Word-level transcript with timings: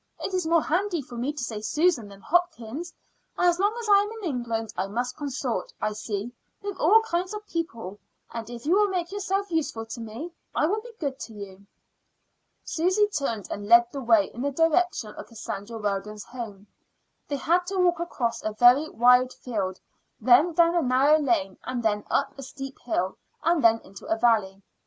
It 0.19 0.33
is 0.33 0.47
more 0.47 0.63
handy 0.63 0.99
for 1.03 1.15
me 1.15 1.31
to 1.31 1.43
say 1.43 1.61
Susan 1.61 2.07
than 2.07 2.21
Hopkins. 2.21 2.91
As 3.37 3.59
long 3.59 3.71
as 3.79 3.87
I 3.87 3.99
am 3.99 4.11
in 4.13 4.29
England 4.31 4.73
I 4.75 4.87
must 4.87 5.15
consort, 5.15 5.71
I 5.79 5.93
see, 5.93 6.33
with 6.63 6.75
all 6.77 7.03
kinds 7.03 7.35
of 7.35 7.45
people; 7.45 7.99
and 8.33 8.49
if 8.49 8.65
you 8.65 8.73
will 8.73 8.87
make 8.87 9.11
yourself 9.11 9.51
useful 9.51 9.85
to 9.85 10.01
me, 10.01 10.31
I 10.55 10.65
will 10.65 10.81
be 10.81 10.89
good 10.99 11.19
to 11.19 11.33
you." 11.33 11.67
Susy 12.63 13.09
turned 13.09 13.45
and 13.51 13.67
led 13.67 13.91
the 13.91 14.01
way 14.01 14.31
in 14.33 14.41
the 14.41 14.49
direction 14.49 15.13
of 15.13 15.27
Cassandra 15.27 15.77
Weldon's 15.77 16.23
home. 16.23 16.65
They 17.27 17.37
had 17.37 17.67
to 17.67 17.77
walk 17.77 17.99
across 17.99 18.41
a 18.41 18.53
very 18.53 18.89
wide 18.89 19.31
field, 19.33 19.79
then 20.19 20.53
down 20.53 20.73
a 20.73 20.81
narrow 20.81 21.19
lane, 21.19 21.59
then 21.75 22.05
up 22.09 22.33
a 22.39 22.41
steep 22.41 22.79
hill, 22.79 23.17
and 23.43 23.63
then 23.63 23.79
into 23.83 24.07
a 24.07 24.17
valley. 24.17 24.63